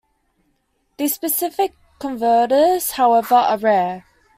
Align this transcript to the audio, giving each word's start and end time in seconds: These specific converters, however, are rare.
These 0.97 1.13
specific 1.13 1.75
converters, 1.99 2.89
however, 2.93 3.35
are 3.35 3.59
rare. 3.59 4.05